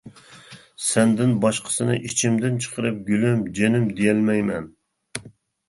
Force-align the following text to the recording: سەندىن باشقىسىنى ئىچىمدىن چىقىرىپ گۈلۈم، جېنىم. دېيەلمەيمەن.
سەندىن 0.85 1.35
باشقىسىنى 1.43 1.99
ئىچىمدىن 2.09 2.59
چىقىرىپ 2.65 2.99
گۈلۈم، 3.13 3.47
جېنىم. 3.61 3.89
دېيەلمەيمەن. 4.03 4.69